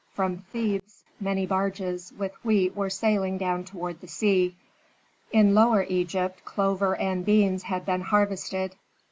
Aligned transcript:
From 0.15 0.39
Thebes 0.39 1.03
many 1.19 1.45
barges 1.45 2.11
with 2.17 2.31
wheat 2.43 2.75
were 2.75 2.89
sailing 2.89 3.37
down 3.37 3.63
toward 3.65 4.01
the 4.01 4.07
sea; 4.07 4.55
in 5.31 5.53
Lower 5.53 5.83
Egypt 5.87 6.43
clover 6.43 6.95
and 6.95 7.23
beans 7.23 7.61
had 7.61 7.85
been 7.85 8.01
harvested. 8.01 8.73